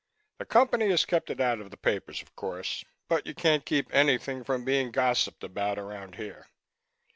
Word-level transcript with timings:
"The 0.39 0.45
Company 0.47 0.89
has 0.89 1.05
kept 1.05 1.29
it 1.29 1.39
out 1.39 1.59
of 1.59 1.69
the 1.69 1.77
papers, 1.77 2.23
of 2.23 2.35
course, 2.35 2.83
but 3.07 3.27
you 3.27 3.35
can't 3.35 3.63
keep 3.67 3.93
anything 3.93 4.43
from 4.43 4.65
being 4.65 4.89
gossiped 4.89 5.43
about 5.43 5.77
around 5.77 6.15
here. 6.15 6.47